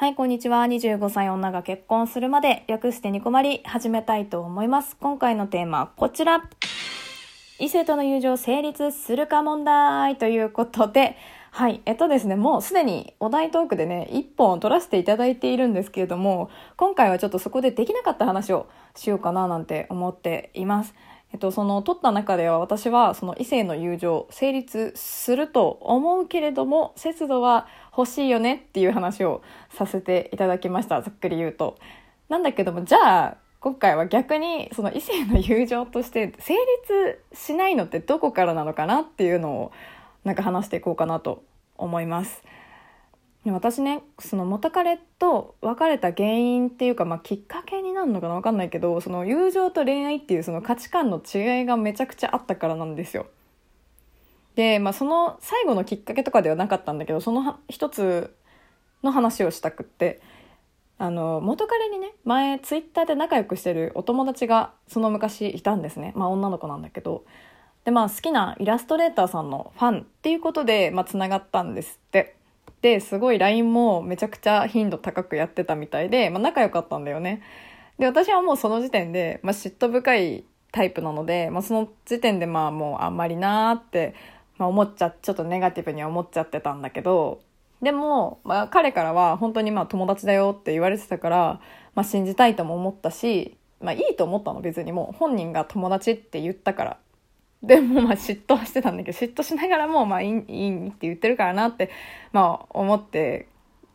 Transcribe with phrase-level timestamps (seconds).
[0.00, 0.64] はい、こんにちは。
[0.64, 4.96] 25歳女が結婚するまで略してニコマリ始めたいと思います。
[5.00, 6.48] 今回のテーマはこちら。
[7.58, 11.16] 異性との友情成立するか問題ということで、
[11.50, 11.82] はい。
[11.84, 20.94] えっとですね、もうすでにお題トークでね、一本取らせていただいているんですけれども、今回はちょっとそこでできなかった話をしようかななんて思っています。
[21.32, 27.66] えっと、その取った中では私はその異性の友情成立すると思うけれども節度は
[27.96, 31.78] 欲しいよねっていう話をさせていただきましたざっくり言うと。
[32.28, 39.72] なんだけどもじゃあ今回は逆にその異性の友情として成立しないのってどこからなのかなっていうのを
[40.24, 41.42] なんか話していこうかなと
[41.76, 42.42] 思います。
[43.52, 53.26] 私ねその元彼と別れた原因っていうか、まあ、きっかけになるのかな分かんないけどその友情と恋愛っていうその価値観の違いがめちゃくちゃあったからなんですよ。
[54.54, 58.34] で、まあ、その最後のきっかけとかではなかったんだけどその一つ
[59.04, 60.20] の話をしたくって
[60.98, 66.12] あの元彼にね前ツイッターで仲良くしてるお友達がその昔いたんですね。
[66.16, 67.24] まあ女の子なんだけど。
[67.84, 72.37] でまあ好きなイラストレーターさんのファンっていうことでまあがったんですって。
[72.82, 77.42] ですごい LINE もめちゃくちゃ頻度高くやってたみたいで、まあ、仲良かったんだよね。
[77.98, 84.14] で、私はもうその時点で、まあ、嫉妬深いタイプなので、まあ、その時点でまあもうあんまりなーって、
[84.58, 87.40] まあ、思っちゃ、ちょっとネガティブに思っちゃってたんだけど、
[87.82, 91.60] でも、まあ、彼からは本当にまあ友達だよって言われてたから、
[91.94, 96.96] まあ、信じたいとも思ったし、まあ、いいと思ったの別にもう本人が友達って言ったから
[97.62, 101.90] でもまあ嫉妬はしてたんだけど嫉妬しながらもまあいいいいって言ってるからなって
[102.32, 103.48] まあ思って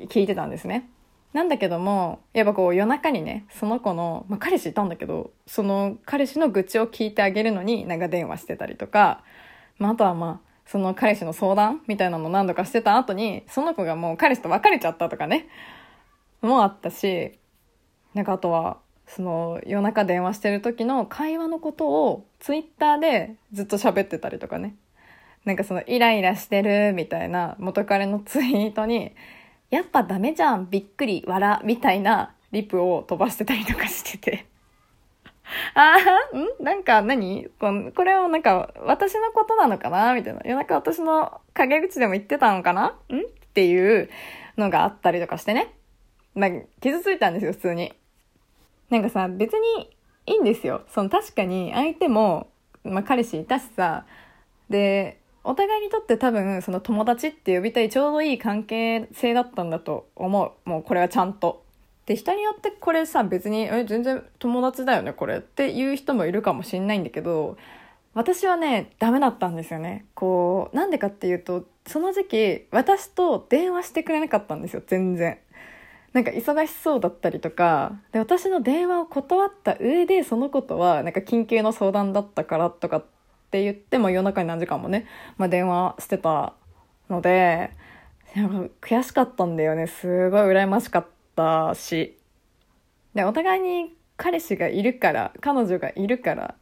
[0.00, 0.90] 聞いてたんですね。
[1.32, 9.24] なんだけどもやっぱこう夜中にねその子の、まあ、彼氏いたんだけどその彼氏の愚痴を聞いてあげるのに長電話してたりとか、
[9.78, 15.48] まあ、あとはまあその彼氏の相談みたいなの何度かしてた後にその子がもう彼氏と別れちゃったとかね
[16.40, 17.32] もあったし
[18.14, 24.74] なんかあとはその夜中電話してる時の会話のことをツイッターでずっと喋ってたりとかね。
[25.44, 29.12] なんかそのイライラしてるみたいな元彼のツイートに、
[29.70, 34.46] やっぱダメじゃん、びっくり、笑、みたいなリプを飛ばしてたりとかしてて。
[35.74, 35.96] あ
[36.32, 36.64] あ、ん？
[36.64, 37.48] なんか何？
[37.60, 40.14] ここれをなんか私のことなのかな？
[40.14, 40.40] みたいな。
[40.44, 42.86] 夜中私の陰口でも言ってたのかな？
[42.86, 42.90] ん？
[42.90, 42.94] っ
[43.52, 44.08] ていう
[44.56, 45.74] のがあったりとかしてね。
[46.34, 47.92] まあ、傷ついたんですよ、普通に。
[48.90, 49.90] なんかさ、別に
[50.26, 50.82] いいんですよ。
[50.88, 52.48] その確かに相手も、
[52.84, 54.06] まあ彼氏いたしさ、
[54.68, 60.68] で、お互いにとって多分その友達って呼びたいちょうどいい関係性だったんだと思う。
[60.68, 61.64] もうこれはちゃんと。
[62.06, 67.56] で、人によってこれさ、別に、え、全然友達だよね、これっていう人もいるかもしんないんだけど、
[68.12, 70.04] 私はね、ダメだったんですよね。
[70.14, 75.38] こう、なんでかっていうと、その時期、私と電話してくれなかったんですよ、全然。
[76.14, 83.04] なんか忙しそうだったりとかで私の電話を断った上でそのことはなんか緊急の相談だったからとかっ
[83.50, 85.06] て言っても夜中に何時間もね、
[85.38, 86.54] まあ、電話してた
[87.10, 87.72] ので
[88.36, 89.86] なんか悔しかったんだよね。
[89.86, 92.18] すごい羨ましかったし。
[93.14, 96.54] でお互いに彼氏がいるから彼女がいるから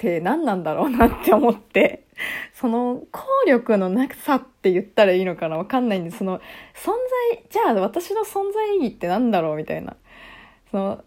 [0.00, 2.06] って何なんだろうなって思って、
[2.54, 6.86] その効力のなさって言ったらいいのかなわかんないんで、その存
[7.32, 9.96] 在、じゃあ私の存在意義って何だろうみたいな。
[10.70, 11.04] その、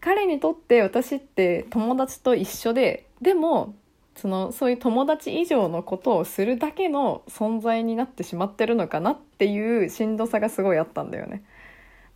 [0.00, 3.74] 彼にとって私って友達と一緒で、でも、
[4.14, 11.42] その、そういう友達以上のことをするだけの存在になってしまってるのかなっていうしんどさがすごいあったんだよね。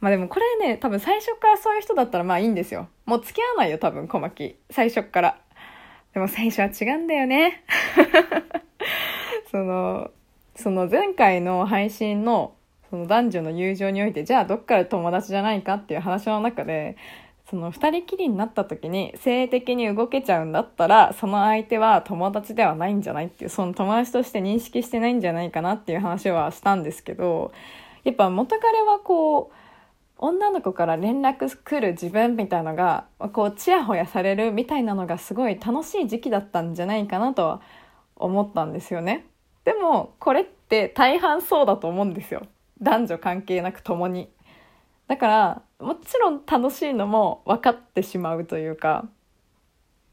[0.00, 2.88] まあでもこれね、多分最初からそういう人だったらまあいいんですよ。
[3.04, 4.56] もう付き合わないよ、多分小牧。
[4.70, 5.40] 最初から。
[6.14, 7.64] でも最初は違うんだよね。
[9.50, 10.10] その、
[10.56, 12.54] その前回の配信の
[12.90, 16.96] その男女の友情において、じゃあどっから友達じゃないかっていう話の中で、
[17.48, 27.52] その二人きりになった時に性的に動けちゃうんだったら、その相手は友達ではないんじゃないっていう、その友達として認識してないんじゃないかなっていう話はしたんですけど、
[28.02, 29.54] やっぱ元彼はこう、
[30.22, 37.62] 女の子から連絡来る自分みたいのがこうちやほやされるみたいなのがすごい楽しい時期だったんじゃないかなとは
[38.16, 39.24] 思ったんですよね。
[39.64, 42.42] でもこれって大半そうだと思うんですよ。
[42.82, 44.28] 男女関係なく共に。
[45.08, 49.08] だからもちろん楽しいのも分かってしまうというか。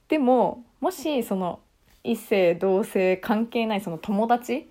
[0.07, 1.59] でももしその
[2.05, 4.69] 異性同性関係ないその友達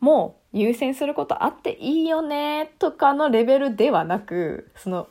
[0.00, 5.08] もう優先することあっていいよねとかのレベルではなくその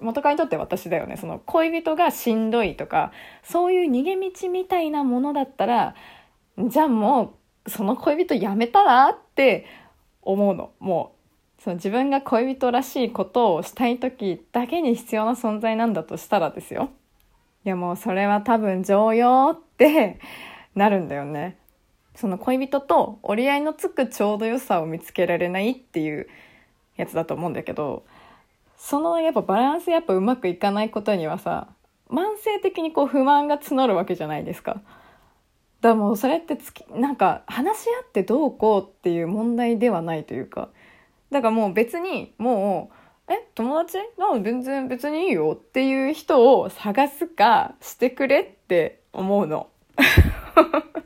[0.00, 1.16] 元カにとって私だよね。
[1.16, 3.12] その恋人がしんどいとか
[3.42, 5.94] そういう逃げ道みたいなものだったら
[6.58, 7.34] じゃあも
[7.66, 9.66] うその恋人やめたらって
[10.22, 10.70] 思うの。
[10.80, 11.12] も
[11.58, 16.90] うその自分が恋人らしいことをしたい時だけに必要な存在なんだとしたらですよ。
[17.64, 20.20] いやもうそれは多分常用って
[20.74, 21.56] なるんだよね。
[22.16, 26.26] その恋人と折り合いのつくちょうど良さを見つけられないっていう
[26.96, 28.04] やつだと思うんだけど
[28.76, 31.68] そのやっぱバランスやっぱうまくいかないことにはさ
[32.10, 34.80] 慢性的にこう不満が募るわけじゃないですか。
[35.80, 40.70] だからもうそれってつきなんか話し合ってどうこうっていう問題ではないというか
[41.30, 42.90] だからもう別にも
[43.28, 43.98] うえ友達？
[44.18, 49.68] な全然別にいいよっていう人を探すかしてくれって思うの。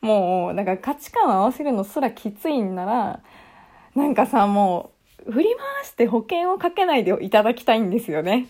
[0.00, 3.20] もうなんか価値観を合わせるのすらきついんなら
[3.94, 4.92] なんかさも
[5.26, 8.46] う振り回して保険をかけないでいただきたいんですよね。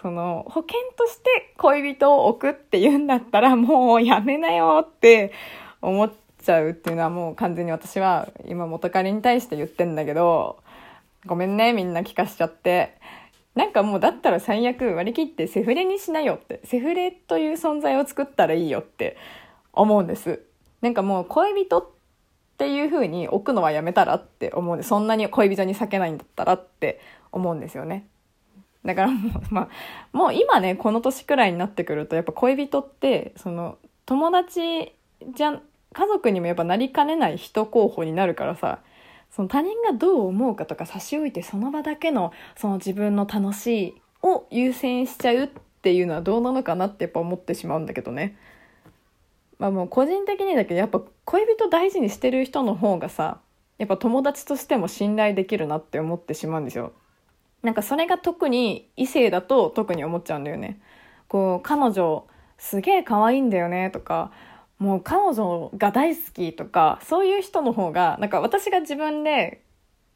[0.00, 5.32] その保険として恋人を置くって言うんだったらもうやめなよって
[5.82, 6.12] 思っ
[6.42, 10.62] ちゃうっていうのはもう完全に私は今元彼に対して言ってんだけど
[11.26, 12.94] ごめんねみんな聞かしちゃって
[13.54, 19.18] なんかもうだったら最悪割り切ってセフレにしなよってセフレという存在を作ったらいいよって
[19.72, 20.40] 思うんです
[20.80, 21.86] なんかもう恋人っ
[22.58, 27.00] ていう風に置くのはやめたらって思うんでそんなに恋人に避けないんだったらって
[27.32, 28.06] 思うんですよね
[28.84, 29.68] だからもう、まあ、
[30.12, 34.94] もう今ね、この年くらいになってくると、やっぱ恋人って、その、友達
[35.34, 35.60] じゃ、
[35.92, 38.80] 家族にもやっぱなりかねない人候補になるからさ、
[39.30, 45.48] その他人がどう思うかとか差し置いてその場だけのその自分の楽しいを優先しちゃうっ
[45.82, 48.36] ていうのはどうなのかなってやっぱ思ってしまうんだけどね。
[49.60, 53.40] まあもう個人的にだけどやっぱ恋人大事にしてる人の方がさ、
[53.78, 56.92] やっぱ友達としても信頼できるなって思ってしまうんですよ。
[57.62, 60.80] なんかそれが特に異性だと特に思っちゃうんだよね。
[61.28, 62.26] こう、彼女
[62.56, 64.32] すげえ可愛いんだよねとか、
[64.78, 69.62] もう彼女が大好きとか、そういう人の方が、なんか私が自分で、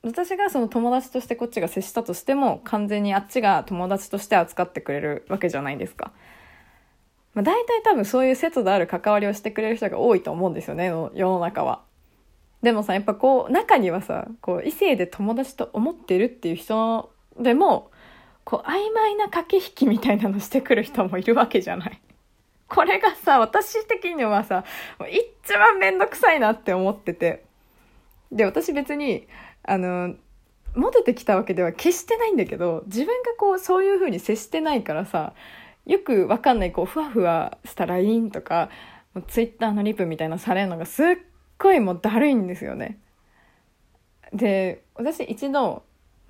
[0.03, 6.13] 私がその友達としてこっちが接したとしても、完全にあっちが友達として扱ってくれるわけじゃないですか。
[7.35, 11.83] まあ、大体多分そういう節度ある関わりをしてくれる人が多いと思うんですよね、世の中は。
[12.63, 17.91] でもさ、やっぱこう、中にはさ、こう、異性で友達と思ってるっていう人でも
[18.45, 22.01] こう曖昧な駆け引きみたいなのしてくる人もいるわけじゃない。
[22.69, 24.65] これがさ私的にはさ
[25.11, 27.45] 一番めんどくさいなって思ってて
[28.33, 29.29] で私別に
[29.63, 30.15] あの
[30.75, 35.35] モテてきたわけでは決してないんだけど自分がこうそういう風に接してないからさ
[35.87, 38.71] よくわかんないこうふわふわした LINE とか
[39.29, 41.07] ツイッターのリプみたいなされるのがすっ
[41.59, 42.99] ごいもうだるいんですよね。
[44.33, 45.85] で私一度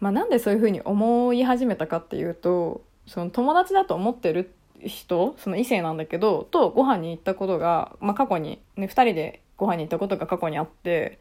[0.04, 4.52] まあ、なんでそういうふうに思い始めたかっていうとその友達だと思ってる
[4.84, 11.18] 人その異性なんだけどとご飯に行ったことが、まあ、過去に、ね、2人でご飯に行ったことが過去にあって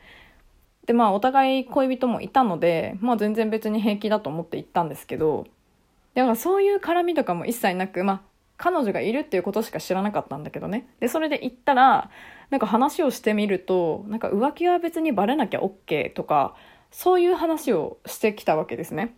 [0.86, 5.48] でまあお互い恋人もいたので、まあ、全然別に平気だと思って行ったんですけど
[6.16, 8.22] だからそういう絡みとかも一切なく、まあ、
[8.58, 12.10] 彼女がいるっていうことしか知らなかったんだけどねでそれで行ったら
[12.50, 16.56] なんか話をしてみるとなんか浮気は別にバレなきゃ OK とか
[16.94, 19.16] そういう話をしてきたわけですね。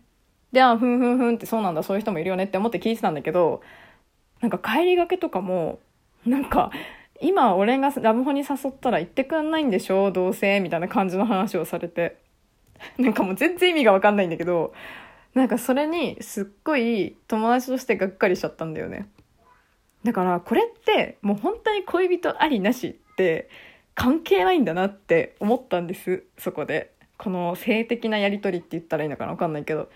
[0.50, 3.60] で、あ、ふんふんふんってそうなんだ、そういう人もいるよねって思って聞いてたんだけど、
[4.40, 5.78] なんか帰りがけとかも、
[6.24, 6.70] なんか、
[7.20, 12.16] 今俺がラブホに誘ったら行ってくんないんでしょどうせみたいな感じの話をされて。
[12.98, 14.72] なんかもう全然意味がわかんないんだけど、
[15.36, 19.08] なんかそれにすっごい友達としてがっかりしちゃったんだよね。
[20.02, 23.48] だからこれってもう本当に恋人ありなしって
[23.94, 26.96] 関係ないんだなって思ったんです、そこで。
[27.18, 29.88] この性的なやり取りって言ったらいいのかな分かんないけど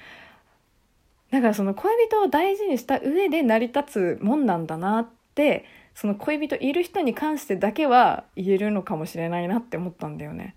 [1.31, 10.55] だからその恋人を大事にした上で成り立つもんなんだなってその恋人いる人に関してだけは言えるのかもしれないなって思ったんだよね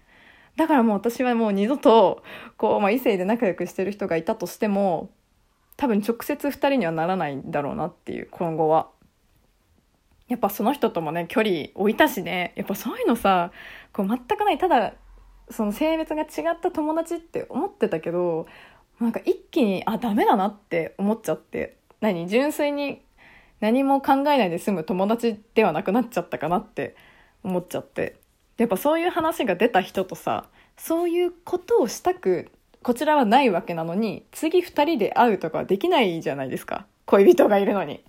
[0.56, 2.24] だからもう私はもう二度と
[2.58, 5.10] こう、まあ、異性で仲良くしてる人がいたとしても
[5.78, 8.90] 多分直接2人にはならないんだろうなっていう今後は。
[10.30, 12.54] やっぱその人ともね距離置いたしね。
[12.56, 13.52] やっぱそういうのさ
[13.92, 14.58] こう全くない。
[14.58, 14.94] ただ
[15.50, 18.48] その性別が違った友達って思ってたけど
[19.00, 21.78] なんか一気にあダメだなって思っちゃって。
[22.00, 22.28] 何？
[22.28, 23.02] 純粋に
[23.60, 26.96] 何も考えないで済む友達ではなくなっちゃったかなって
[27.44, 28.23] 思っちゃって。
[28.58, 30.46] やっぱそういう話が出た人とさ
[30.78, 38.04] そういうことをしたくこちらはないわけなのに次2人で会うとかできないじゃないですか恋人がいるのに。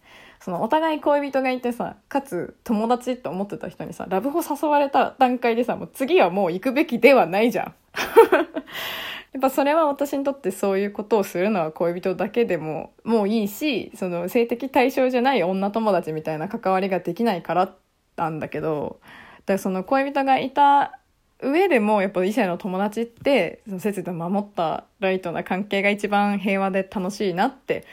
[0.45, 7.75] そのお互い恋人がいてさかつ友達って思ってた人にさラブホ誘われた段階でさもう次はもう行くべきではないじゃん
[9.33, 17.75] やっぱそれは私にとってそういうことをするのは恋人だけでももういいしその性的対象じゃない女友達みたいな関わりができないから
[18.17, 19.01] なんだけど
[19.47, 20.99] だからその恋人がいた
[21.43, 27.85] 上でもやっぱ異性の友達ってその節度守ったライトな関係が一番平和で楽しいなって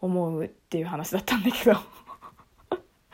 [0.00, 1.76] 思うっていう話だったんだけど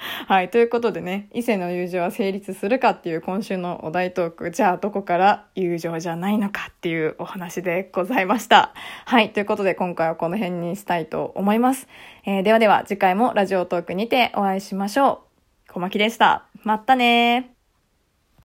[0.26, 0.50] はい。
[0.50, 8.72] ということでね、異性の友情は成立するかっていう今週のお題トーク、じゃあどこから友情じゃないのかっていうお話でございました。
[9.04, 9.30] はい。
[9.30, 11.88] ということで今回はこの辺にしたいと思います。
[12.24, 15.22] えー、ではでは次回もラジオトークにてお会いしましょ
[15.68, 15.72] う。
[15.72, 16.46] 小牧でした。
[16.64, 17.51] またね